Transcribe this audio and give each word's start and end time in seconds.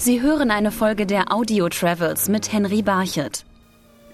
Sie 0.00 0.22
hören 0.22 0.50
eine 0.50 0.70
Folge 0.72 1.04
der 1.04 1.30
Audio 1.30 1.68
Travels 1.68 2.30
mit 2.30 2.50
Henry 2.52 2.80
Barchet. 2.80 3.44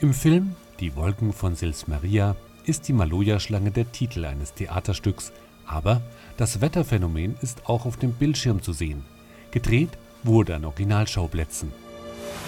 Im 0.00 0.12
Film 0.12 0.56
Die 0.80 0.96
Wolken 0.96 1.32
von 1.32 1.54
Sils 1.54 1.86
Maria 1.86 2.34
ist 2.64 2.88
die 2.88 2.92
Maloja-Schlange 2.92 3.70
der 3.70 3.92
Titel 3.92 4.24
eines 4.24 4.52
Theaterstücks, 4.52 5.30
aber 5.64 6.02
das 6.38 6.60
Wetterphänomen 6.60 7.36
ist 7.40 7.68
auch 7.68 7.86
auf 7.86 7.96
dem 7.98 8.12
Bildschirm 8.14 8.62
zu 8.62 8.72
sehen. 8.72 9.04
Gedreht 9.52 9.90
wurde 10.24 10.56
an 10.56 10.64
Originalschauplätzen. 10.64 11.72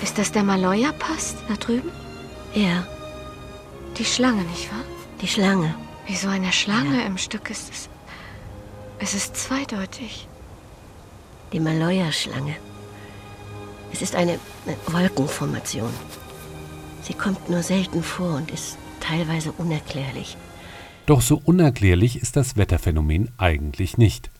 Ist 0.02 0.18
das 0.18 0.32
der 0.32 0.42
Maloja-Pass 0.42 1.36
da 1.46 1.54
drüben? 1.54 1.90
Ja, 2.54 2.84
Die 3.98 4.04
Schlange, 4.04 4.42
nicht 4.42 4.70
wahr? 4.72 4.84
die 5.22 5.28
Schlange. 5.28 5.74
Wie 6.06 6.16
so 6.16 6.28
eine 6.28 6.52
Schlange 6.52 7.04
im 7.04 7.18
Stück 7.18 7.50
ist 7.50 7.70
es. 7.70 7.88
Es 8.98 9.14
ist 9.14 9.36
zweideutig. 9.36 10.26
Die 11.52 11.60
Maloja-Schlange. 11.60 12.56
Es 13.92 14.02
ist 14.02 14.14
eine 14.14 14.38
eine 14.66 14.76
Wolkenformation. 14.86 15.90
Sie 17.02 17.14
kommt 17.14 17.48
nur 17.48 17.62
selten 17.62 18.02
vor 18.02 18.36
und 18.36 18.50
ist 18.50 18.76
teilweise 19.00 19.52
unerklärlich. 19.52 20.36
Doch 21.06 21.22
so 21.22 21.40
unerklärlich 21.42 22.20
ist 22.20 22.36
das 22.36 22.56
Wetterphänomen 22.56 23.30
eigentlich 23.38 23.96
nicht. 23.96 24.30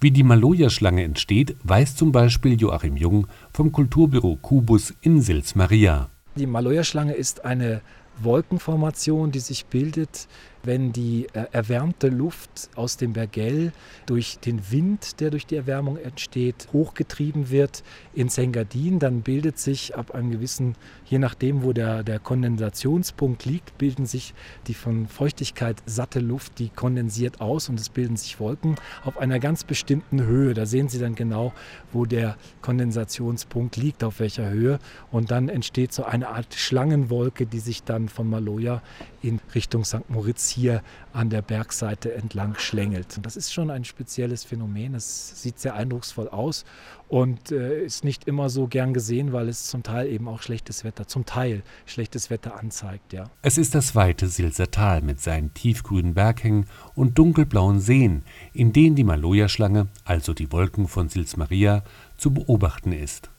Wie 0.00 0.12
die 0.12 0.22
Maloja-Schlange 0.22 1.02
entsteht, 1.02 1.56
weiß 1.64 1.96
zum 1.96 2.12
Beispiel 2.12 2.60
Joachim 2.60 2.96
Jung 2.96 3.26
vom 3.52 3.72
Kulturbüro 3.72 4.36
Kubus 4.36 4.94
in 5.00 5.20
Sils 5.20 5.56
Maria. 5.56 6.08
Die 6.36 6.46
Maloja-Schlange 6.46 7.14
ist 7.14 7.44
eine 7.44 7.80
Wolkenformation, 8.20 9.32
die 9.32 9.40
sich 9.40 9.66
bildet, 9.66 10.28
wenn 10.64 10.92
die 10.92 11.26
äh, 11.32 11.46
erwärmte 11.52 12.08
Luft 12.08 12.70
aus 12.76 12.96
dem 12.96 13.12
Bergell 13.12 13.72
durch 14.06 14.38
den 14.38 14.70
Wind, 14.70 15.20
der 15.20 15.30
durch 15.30 15.46
die 15.46 15.56
Erwärmung 15.56 15.96
entsteht, 15.96 16.68
hochgetrieben 16.72 17.50
wird 17.50 17.82
ins 18.14 18.38
Engadin. 18.38 18.98
Dann 18.98 19.22
bildet 19.22 19.58
sich 19.58 19.96
ab 19.96 20.14
einem 20.14 20.30
gewissen, 20.30 20.76
je 21.06 21.18
nachdem, 21.18 21.62
wo 21.62 21.72
der, 21.72 22.02
der 22.02 22.18
Kondensationspunkt 22.18 23.44
liegt, 23.44 23.76
bilden 23.78 24.06
sich 24.06 24.34
die 24.66 24.74
von 24.74 25.08
Feuchtigkeit 25.08 25.82
satte 25.86 26.20
Luft, 26.20 26.58
die 26.58 26.68
kondensiert 26.68 27.40
aus 27.40 27.68
und 27.68 27.80
es 27.80 27.88
bilden 27.88 28.16
sich 28.16 28.38
Wolken 28.38 28.76
auf 29.04 29.18
einer 29.18 29.38
ganz 29.38 29.64
bestimmten 29.64 30.22
Höhe. 30.22 30.54
Da 30.54 30.66
sehen 30.66 30.88
Sie 30.88 30.98
dann 30.98 31.14
genau, 31.14 31.52
wo 31.92 32.06
der 32.06 32.36
Kondensationspunkt 32.60 33.76
liegt, 33.76 34.04
auf 34.04 34.20
welcher 34.20 34.50
Höhe. 34.50 34.78
Und 35.10 35.30
dann 35.30 35.48
entsteht 35.48 35.92
so 35.92 36.04
eine 36.04 36.28
Art 36.28 36.54
Schlangenwolke, 36.54 37.46
die 37.46 37.60
sich 37.60 37.82
dann 37.82 38.08
von 38.08 38.28
Maloja 38.28 38.82
in 39.22 39.40
Richtung 39.54 39.84
St. 39.84 40.08
Moritz 40.08 40.51
hier 40.52 40.82
an 41.12 41.30
der 41.30 41.42
Bergseite 41.42 42.14
entlang 42.14 42.54
schlängelt. 42.56 43.16
Und 43.16 43.26
das 43.26 43.36
ist 43.36 43.52
schon 43.52 43.70
ein 43.70 43.84
spezielles 43.84 44.44
Phänomen. 44.44 44.94
Es 44.94 45.42
sieht 45.42 45.58
sehr 45.58 45.74
eindrucksvoll 45.74 46.28
aus 46.28 46.64
und 47.08 47.50
äh, 47.50 47.84
ist 47.84 48.04
nicht 48.04 48.26
immer 48.26 48.48
so 48.48 48.66
gern 48.66 48.94
gesehen, 48.94 49.32
weil 49.32 49.48
es 49.48 49.66
zum 49.66 49.82
Teil 49.82 50.08
eben 50.08 50.28
auch 50.28 50.42
schlechtes 50.42 50.84
Wetter, 50.84 51.06
zum 51.06 51.26
Teil 51.26 51.62
schlechtes 51.86 52.30
Wetter 52.30 52.58
anzeigt. 52.58 53.12
Ja. 53.12 53.24
Es 53.42 53.58
ist 53.58 53.74
das 53.74 53.94
weite 53.94 54.28
Silser 54.28 54.70
Tal 54.70 55.02
mit 55.02 55.20
seinen 55.20 55.52
tiefgrünen 55.54 56.14
Berghängen 56.14 56.66
und 56.94 57.18
dunkelblauen 57.18 57.80
Seen, 57.80 58.22
in 58.52 58.72
denen 58.72 58.96
die 58.96 59.04
Maloja-Schlange, 59.04 59.88
also 60.04 60.34
die 60.34 60.52
Wolken 60.52 60.88
von 60.88 61.08
Sils 61.08 61.36
Maria, 61.36 61.82
zu 62.16 62.32
beobachten 62.32 62.92
ist. 62.92 63.30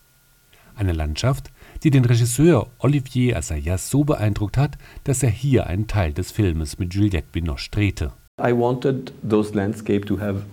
Eine 0.76 0.94
Landschaft, 0.94 1.52
die 1.84 1.92
den 1.92 2.06
Regisseur 2.06 2.68
Olivier 2.80 3.38
Assayas 3.38 3.90
so 3.90 4.04
beeindruckt 4.04 4.58
hat, 4.58 4.78
dass 5.04 5.24
er 5.24 5.30
hier 5.30 5.68
einen 5.68 5.88
Teil 5.88 6.14
des 6.14 6.32
Filmes 6.32 6.80
mit 6.80 6.94
Juliette 6.94 7.28
Binoche 7.32 7.70
drehte. 7.72 8.14
I 8.40 8.52
wanted 8.52 9.14
those 9.28 9.54
landscapes 9.54 10.08
to 10.08 10.20
have 10.20 10.44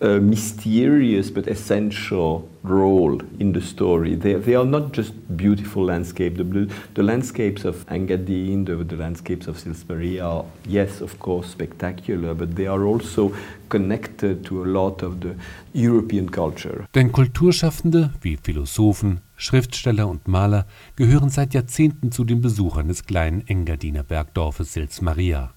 a 0.00 0.20
mysterious 0.20 1.30
but 1.30 1.46
essential 1.46 2.48
role 2.62 3.18
in 3.38 3.52
the 3.52 3.60
story. 3.60 4.14
They, 4.14 4.34
they 4.34 4.54
are 4.54 4.64
not 4.64 4.92
just 4.92 5.14
beautiful 5.36 5.84
landscapes. 5.84 6.36
The, 6.36 6.70
the 6.94 7.02
landscapes 7.02 7.64
of 7.64 7.86
Engadine, 7.86 8.66
the, 8.66 8.76
the 8.84 8.96
landscapes 8.96 9.46
of 9.46 9.58
Sils 9.58 9.84
Maria 9.88 10.24
are, 10.24 10.44
yes, 10.66 11.00
of 11.00 11.18
course, 11.18 11.48
spectacular, 11.48 12.34
but 12.34 12.56
they 12.56 12.66
are 12.66 12.84
also 12.84 13.32
connected 13.68 14.44
to 14.46 14.64
a 14.64 14.66
lot 14.66 15.02
of 15.02 15.20
the 15.20 15.34
European 15.72 16.30
culture. 16.30 16.86
Denn 16.94 17.12
Kulturschaffende 17.12 18.12
wie 18.20 18.36
Philosophen, 18.36 19.20
Schriftsteller 19.36 20.08
und 20.08 20.28
Maler 20.28 20.66
gehören 20.96 21.30
seit 21.30 21.54
Jahrzehnten 21.54 22.12
zu 22.12 22.24
den 22.24 22.40
Besuchern 22.40 22.88
des 22.88 23.04
kleinen 23.04 23.46
Engadiner 23.46 24.02
Bergdorfes 24.02 24.74
Sils 24.74 25.00
Maria. 25.00 25.55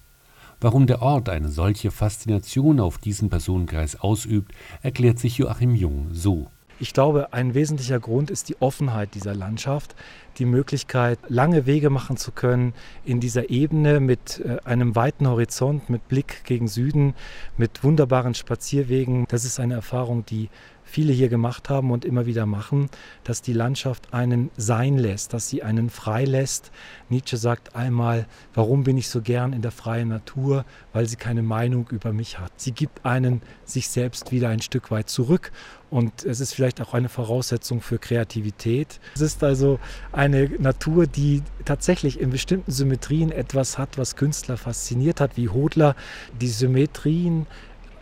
Warum 0.62 0.86
der 0.86 1.00
Ort 1.00 1.30
eine 1.30 1.48
solche 1.48 1.90
Faszination 1.90 2.80
auf 2.80 2.98
diesen 2.98 3.30
Personenkreis 3.30 3.98
ausübt, 3.98 4.52
erklärt 4.82 5.18
sich 5.18 5.38
Joachim 5.38 5.74
Jung 5.74 6.08
so. 6.12 6.48
Ich 6.78 6.92
glaube, 6.92 7.32
ein 7.32 7.54
wesentlicher 7.54 7.98
Grund 7.98 8.30
ist 8.30 8.50
die 8.50 8.60
Offenheit 8.60 9.14
dieser 9.14 9.34
Landschaft, 9.34 9.94
die 10.38 10.44
Möglichkeit, 10.44 11.18
lange 11.28 11.64
Wege 11.64 11.88
machen 11.88 12.18
zu 12.18 12.30
können 12.30 12.74
in 13.06 13.20
dieser 13.20 13.48
Ebene 13.48 14.00
mit 14.00 14.40
äh, 14.40 14.58
einem 14.64 14.96
weiten 14.96 15.26
Horizont, 15.28 15.88
mit 15.88 16.08
Blick 16.08 16.44
gegen 16.44 16.68
Süden, 16.68 17.14
mit 17.56 17.82
wunderbaren 17.82 18.34
Spazierwegen. 18.34 19.26
Das 19.28 19.46
ist 19.46 19.60
eine 19.60 19.74
Erfahrung, 19.74 20.26
die 20.26 20.50
viele 20.90 21.12
hier 21.12 21.28
gemacht 21.28 21.70
haben 21.70 21.90
und 21.90 22.04
immer 22.04 22.26
wieder 22.26 22.46
machen, 22.46 22.90
dass 23.24 23.42
die 23.42 23.52
Landschaft 23.52 24.12
einen 24.12 24.50
sein 24.56 24.98
lässt, 24.98 25.32
dass 25.32 25.48
sie 25.48 25.62
einen 25.62 25.88
frei 25.88 26.24
lässt. 26.24 26.70
Nietzsche 27.08 27.36
sagt 27.36 27.74
einmal, 27.74 28.26
warum 28.54 28.84
bin 28.84 28.98
ich 28.98 29.08
so 29.08 29.22
gern 29.22 29.52
in 29.52 29.62
der 29.62 29.70
freien 29.70 30.08
Natur? 30.08 30.64
Weil 30.92 31.06
sie 31.06 31.16
keine 31.16 31.42
Meinung 31.42 31.88
über 31.90 32.12
mich 32.12 32.38
hat. 32.38 32.52
Sie 32.56 32.72
gibt 32.72 33.06
einen 33.06 33.42
sich 33.64 33.88
selbst 33.88 34.32
wieder 34.32 34.48
ein 34.48 34.60
Stück 34.60 34.90
weit 34.90 35.08
zurück 35.08 35.52
und 35.90 36.24
es 36.24 36.40
ist 36.40 36.54
vielleicht 36.54 36.80
auch 36.80 36.94
eine 36.94 37.08
Voraussetzung 37.08 37.80
für 37.80 37.98
Kreativität. 37.98 39.00
Es 39.14 39.20
ist 39.20 39.42
also 39.42 39.80
eine 40.12 40.48
Natur, 40.58 41.06
die 41.06 41.42
tatsächlich 41.64 42.20
in 42.20 42.30
bestimmten 42.30 42.70
Symmetrien 42.70 43.32
etwas 43.32 43.76
hat, 43.76 43.98
was 43.98 44.14
Künstler 44.14 44.56
fasziniert 44.56 45.20
hat, 45.20 45.36
wie 45.36 45.48
Hodler. 45.48 45.96
Die 46.40 46.48
Symmetrien 46.48 47.46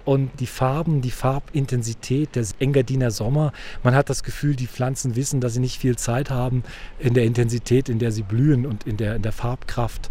und 0.09 0.41
die 0.41 0.47
Farben, 0.47 1.03
die 1.03 1.11
Farbintensität 1.11 2.35
des 2.35 2.55
Engadiner 2.61 3.11
Sommer. 3.11 3.53
Man 3.83 3.95
hat 3.95 4.09
das 4.09 4.23
Gefühl, 4.23 4.57
die 4.57 4.67
Pflanzen 4.67 5.17
wissen, 5.17 5.43
dass 5.43 5.53
sie 5.53 5.61
nicht 5.61 5.79
viel 5.79 5.97
Zeit 5.97 6.31
haben 6.31 6.63
in 6.99 7.13
der 7.13 7.25
Intensität, 7.25 7.91
in 7.91 7.99
der 7.99 8.11
sie 8.11 8.23
blühen 8.23 8.65
und 8.65 8.87
in 8.87 8.97
der, 8.97 9.17
in 9.17 9.23
der 9.23 9.33
Farbkraft. 9.33 10.09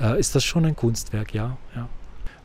Äh, 0.00 0.20
ist 0.20 0.36
das 0.36 0.44
schon 0.44 0.64
ein 0.64 0.76
Kunstwerk, 0.76 1.34
ja, 1.34 1.58
ja. 1.74 1.88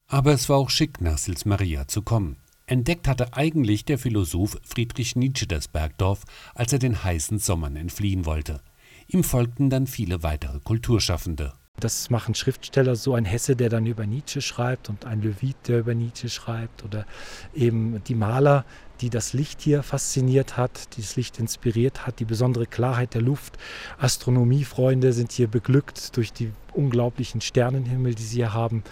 Aber 0.08 0.34
es 0.34 0.50
war 0.50 0.58
auch 0.58 0.72
schick, 0.72 1.00
nach 1.00 1.20
Sils 1.20 1.46
Maria 1.46 1.88
zu 1.88 2.02
kommen. 2.02 2.38
Entdeckt 2.66 3.08
hatte 3.08 3.38
eigentlich 3.38 3.86
der 3.86 4.00
Philosoph 4.00 4.58
Friedrich 4.64 5.16
Nietzsche 5.16 5.46
das 5.46 5.68
Bergdorf, 5.68 6.24
als 6.56 6.74
er 6.74 6.80
den 6.80 7.04
heißen 7.04 7.38
Sommern 7.38 7.76
entfliehen 7.76 8.26
wollte. 8.26 8.62
Ihm 9.08 9.24
folgten 9.24 9.70
dann 9.70 9.86
viele 9.86 10.24
weitere 10.24 10.60
Kulturschaffende. 10.60 11.54
Das 11.80 12.10
machen 12.10 12.36
Schriftsteller 12.36 12.96
so, 12.96 13.16
ein 13.16 13.26
Hesse, 13.26 13.56
der 13.56 13.70
dann 13.70 13.86
über 13.86 14.06
Nietzsche 14.06 14.42
schreibt 14.42 14.90
und 14.90 15.06
ein 15.06 15.22
Levit, 15.22 15.58
der 15.68 15.80
über 15.80 15.94
Nietzsche 15.94 16.30
schreibt 16.30 16.84
oder 16.86 17.06
eben 17.54 18.02
die 18.06 18.16
Maler, 18.16 18.64
die 19.02 19.10
das 19.10 19.34
Licht 19.34 19.62
hier 19.62 19.84
fasziniert 19.84 20.56
hat, 20.56 20.96
die 20.96 21.02
das 21.02 21.18
Licht 21.18 21.38
inspiriert 21.38 22.08
hat, 22.08 22.20
die 22.20 22.26
besondere 22.26 22.66
Klarheit 22.66 23.14
der 23.14 23.22
Luft. 23.22 23.58
Astronomiefreunde 23.98 25.12
sind 25.12 25.34
hier 25.34 25.48
beglückt 25.48 26.16
durch 26.16 26.32
die 26.32 26.52
unglaublichen 26.74 27.42
Sternenhimmel, 27.42 28.16
die 28.16 28.24
sie 28.24 28.38
hier 28.38 28.54
haben. 28.54 28.84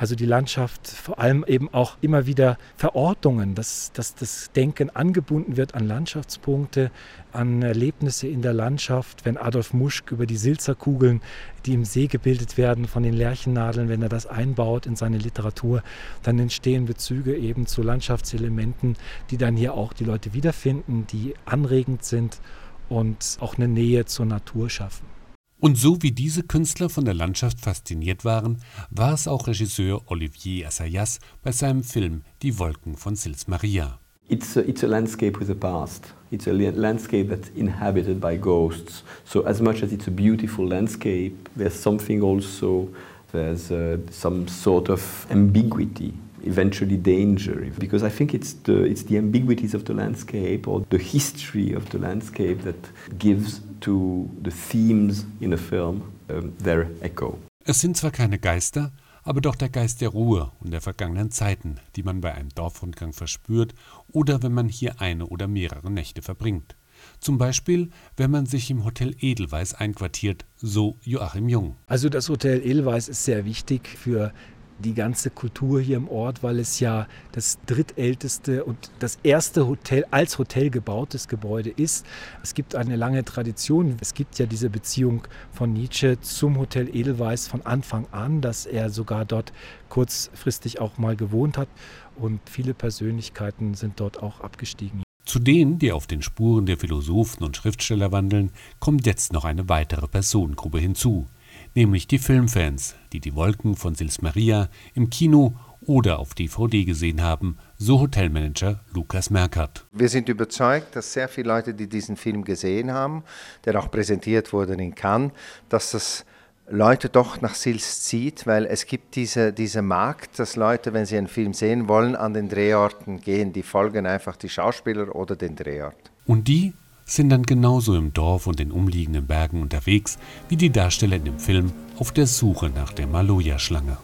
Also 0.00 0.14
die 0.14 0.24
Landschaft, 0.24 0.88
vor 0.88 1.18
allem 1.18 1.44
eben 1.46 1.68
auch 1.74 1.98
immer 2.00 2.24
wieder 2.24 2.56
Verortungen, 2.74 3.54
dass, 3.54 3.92
dass 3.92 4.14
das 4.14 4.50
Denken 4.50 4.88
angebunden 4.88 5.58
wird 5.58 5.74
an 5.74 5.86
Landschaftspunkte, 5.86 6.90
an 7.34 7.60
Erlebnisse 7.60 8.26
in 8.26 8.40
der 8.40 8.54
Landschaft. 8.54 9.26
Wenn 9.26 9.36
Adolf 9.36 9.74
Muschk 9.74 10.10
über 10.10 10.24
die 10.24 10.38
Silzerkugeln, 10.38 11.20
die 11.66 11.74
im 11.74 11.84
See 11.84 12.06
gebildet 12.06 12.56
werden 12.56 12.86
von 12.86 13.02
den 13.02 13.12
Lärchennadeln, 13.12 13.90
wenn 13.90 14.00
er 14.00 14.08
das 14.08 14.24
einbaut 14.24 14.86
in 14.86 14.96
seine 14.96 15.18
Literatur, 15.18 15.82
dann 16.22 16.38
entstehen 16.38 16.86
Bezüge 16.86 17.36
eben 17.36 17.66
zu 17.66 17.82
Landschaftselementen, 17.82 18.96
die 19.30 19.36
dann 19.36 19.54
hier 19.54 19.74
auch 19.74 19.92
die 19.92 20.04
Leute 20.04 20.32
wiederfinden, 20.32 21.06
die 21.08 21.34
anregend 21.44 22.04
sind 22.04 22.40
und 22.88 23.36
auch 23.40 23.58
eine 23.58 23.68
Nähe 23.68 24.06
zur 24.06 24.24
Natur 24.24 24.70
schaffen. 24.70 25.19
Und 25.60 25.76
so 25.76 26.02
wie 26.02 26.10
diese 26.10 26.42
Künstler 26.42 26.88
von 26.88 27.04
der 27.04 27.12
Landschaft 27.12 27.60
fasziniert 27.60 28.24
waren, 28.24 28.58
war 28.90 29.12
es 29.12 29.28
auch 29.28 29.46
Regisseur 29.46 30.00
Olivier 30.06 30.68
Assayas 30.68 31.20
bei 31.42 31.52
seinem 31.52 31.82
Film 31.84 32.22
Die 32.42 32.58
Wolken 32.58 32.96
von 32.96 33.14
Sils 33.14 33.46
Maria. 33.46 33.98
It's 34.28 34.56
a, 34.56 34.60
it's 34.60 34.82
a 34.82 34.86
landscape 34.86 35.38
with 35.38 35.50
a 35.50 35.54
past. 35.54 36.14
It's 36.30 36.46
a 36.48 36.52
la- 36.52 36.70
landscape 36.70 37.28
that's 37.28 37.50
inhabited 37.54 38.20
by 38.20 38.38
ghosts. 38.38 39.04
So 39.26 39.44
as 39.44 39.60
much 39.60 39.82
as 39.82 39.92
it's 39.92 40.06
a 40.06 40.10
beautiful 40.10 40.66
landscape, 40.66 41.50
there's 41.54 41.74
something 41.74 42.22
also, 42.22 42.88
there's 43.32 43.70
uh, 43.70 43.98
some 44.10 44.48
sort 44.48 44.88
of 44.88 45.26
ambiguity, 45.30 46.14
eventually 46.42 46.96
danger. 46.96 47.70
Because 47.78 48.02
I 48.02 48.08
think 48.08 48.32
it's 48.32 48.54
the, 48.62 48.84
it's 48.84 49.02
the 49.02 49.18
ambiguities 49.18 49.74
of 49.74 49.84
the 49.84 49.92
landscape 49.92 50.66
or 50.66 50.86
the 50.88 50.98
history 50.98 51.74
of 51.74 51.90
the 51.90 51.98
landscape 51.98 52.62
that 52.62 52.78
gives 53.18 53.60
to 53.80 54.30
the 54.44 54.50
themes 54.50 55.26
in 55.40 55.52
a 55.52 55.56
film 55.56 56.02
um, 56.28 56.56
their 56.58 56.90
echo. 57.00 57.38
Es 57.64 57.80
sind 57.80 57.96
zwar 57.96 58.10
keine 58.10 58.38
Geister, 58.38 58.92
aber 59.22 59.40
doch 59.40 59.54
der 59.54 59.68
Geist 59.68 60.00
der 60.00 60.08
Ruhe 60.08 60.50
und 60.60 60.72
der 60.72 60.80
vergangenen 60.80 61.30
Zeiten, 61.30 61.76
die 61.96 62.02
man 62.02 62.20
bei 62.20 62.34
einem 62.34 62.48
Dorfrundgang 62.50 63.12
verspürt 63.12 63.74
oder 64.12 64.42
wenn 64.42 64.52
man 64.52 64.68
hier 64.68 65.00
eine 65.00 65.26
oder 65.26 65.46
mehrere 65.46 65.90
Nächte 65.90 66.22
verbringt. 66.22 66.76
Zum 67.20 67.38
Beispiel, 67.38 67.90
wenn 68.16 68.30
man 68.30 68.46
sich 68.46 68.70
im 68.70 68.84
Hotel 68.84 69.14
Edelweiss 69.20 69.74
einquartiert, 69.74 70.44
so 70.56 70.98
Joachim 71.02 71.48
Jung. 71.48 71.76
Also 71.86 72.08
das 72.08 72.28
Hotel 72.28 72.60
Edelweiss 72.60 73.08
ist 73.08 73.24
sehr 73.24 73.44
wichtig 73.44 73.88
für 73.88 74.32
die 74.80 74.94
ganze 74.94 75.30
Kultur 75.30 75.80
hier 75.80 75.96
im 75.96 76.08
Ort, 76.08 76.42
weil 76.42 76.58
es 76.58 76.80
ja 76.80 77.06
das 77.32 77.58
drittälteste 77.66 78.64
und 78.64 78.90
das 78.98 79.18
erste 79.22 79.66
Hotel 79.66 80.04
als 80.10 80.38
Hotel 80.38 80.70
gebautes 80.70 81.28
Gebäude 81.28 81.70
ist. 81.70 82.06
Es 82.42 82.54
gibt 82.54 82.74
eine 82.74 82.96
lange 82.96 83.24
Tradition. 83.24 83.96
Es 84.00 84.14
gibt 84.14 84.38
ja 84.38 84.46
diese 84.46 84.70
Beziehung 84.70 85.22
von 85.52 85.72
Nietzsche 85.72 86.20
zum 86.20 86.58
Hotel 86.58 86.94
Edelweiss 86.94 87.46
von 87.46 87.64
Anfang 87.64 88.06
an, 88.12 88.40
dass 88.40 88.66
er 88.66 88.90
sogar 88.90 89.24
dort 89.24 89.52
kurzfristig 89.88 90.80
auch 90.80 90.98
mal 90.98 91.16
gewohnt 91.16 91.58
hat 91.58 91.68
und 92.16 92.40
viele 92.48 92.74
Persönlichkeiten 92.74 93.74
sind 93.74 94.00
dort 94.00 94.22
auch 94.22 94.40
abgestiegen. 94.40 95.02
Zu 95.24 95.38
denen, 95.38 95.78
die 95.78 95.92
auf 95.92 96.06
den 96.06 96.22
Spuren 96.22 96.66
der 96.66 96.76
Philosophen 96.76 97.44
und 97.44 97.56
Schriftsteller 97.56 98.10
wandeln, 98.10 98.50
kommt 98.80 99.06
jetzt 99.06 99.32
noch 99.32 99.44
eine 99.44 99.68
weitere 99.68 100.08
Personengruppe 100.08 100.78
hinzu 100.78 101.26
nämlich 101.74 102.06
die 102.06 102.18
Filmfans, 102.18 102.94
die 103.12 103.20
die 103.20 103.34
Wolken 103.34 103.76
von 103.76 103.94
Sils 103.94 104.22
Maria 104.22 104.68
im 104.94 105.10
Kino 105.10 105.54
oder 105.86 106.18
auf 106.18 106.34
DVD 106.34 106.84
gesehen 106.84 107.22
haben, 107.22 107.56
so 107.78 108.00
Hotelmanager 108.00 108.80
Lukas 108.92 109.30
Merkert. 109.30 109.86
Wir 109.92 110.08
sind 110.08 110.28
überzeugt, 110.28 110.94
dass 110.94 111.12
sehr 111.12 111.28
viele 111.28 111.48
Leute, 111.48 111.74
die 111.74 111.88
diesen 111.88 112.16
Film 112.16 112.44
gesehen 112.44 112.92
haben, 112.92 113.24
der 113.64 113.78
auch 113.78 113.90
präsentiert 113.90 114.52
wurde 114.52 114.74
in 114.74 114.94
Cannes, 114.94 115.32
dass 115.68 115.92
das 115.92 116.24
Leute 116.68 117.08
doch 117.08 117.40
nach 117.40 117.54
Sils 117.54 118.02
zieht, 118.02 118.46
weil 118.46 118.64
es 118.64 118.86
gibt 118.86 119.16
diese, 119.16 119.52
diese 119.52 119.82
Markt, 119.82 120.38
dass 120.38 120.54
Leute, 120.54 120.92
wenn 120.92 121.04
sie 121.04 121.18
einen 121.18 121.26
Film 121.26 121.52
sehen 121.52 121.88
wollen, 121.88 122.14
an 122.14 122.32
den 122.32 122.48
Drehorten 122.48 123.20
gehen. 123.20 123.52
Die 123.52 123.64
folgen 123.64 124.06
einfach 124.06 124.36
die 124.36 124.48
Schauspieler 124.48 125.14
oder 125.16 125.34
den 125.34 125.56
Drehort. 125.56 126.12
Und 126.26 126.46
die 126.46 126.72
sind 127.10 127.30
dann 127.30 127.42
genauso 127.42 127.94
im 127.96 128.12
Dorf 128.12 128.46
und 128.46 128.58
den 128.58 128.70
umliegenden 128.70 129.26
Bergen 129.26 129.62
unterwegs 129.62 130.18
wie 130.48 130.56
die 130.56 130.70
Darsteller 130.70 131.16
in 131.16 131.24
dem 131.24 131.38
Film 131.38 131.72
auf 131.98 132.12
der 132.12 132.26
Suche 132.26 132.70
nach 132.70 132.92
der 132.92 133.06
Maloja-Schlange. 133.06 133.96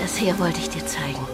Das 0.00 0.16
hier 0.16 0.38
wollte 0.38 0.60
ich 0.60 0.68
dir 0.68 0.84
zeigen. 0.86 1.26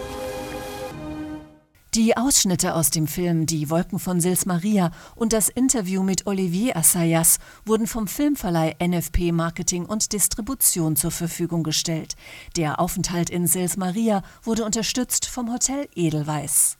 Die 1.94 2.16
Ausschnitte 2.16 2.76
aus 2.76 2.90
dem 2.90 3.08
Film 3.08 3.46
Die 3.46 3.68
Wolken 3.68 3.98
von 3.98 4.20
Sils 4.20 4.46
Maria 4.46 4.92
und 5.16 5.32
das 5.32 5.48
Interview 5.48 6.04
mit 6.04 6.24
Olivier 6.28 6.76
Assayas 6.76 7.38
wurden 7.66 7.88
vom 7.88 8.06
Filmverleih 8.06 8.76
NFP 8.80 9.32
Marketing 9.32 9.86
und 9.86 10.12
Distribution 10.12 10.94
zur 10.94 11.10
Verfügung 11.10 11.64
gestellt. 11.64 12.14
Der 12.56 12.78
Aufenthalt 12.78 13.28
in 13.28 13.48
Sils 13.48 13.76
Maria 13.76 14.22
wurde 14.44 14.64
unterstützt 14.64 15.26
vom 15.26 15.52
Hotel 15.52 15.88
Edelweiss. 15.96 16.79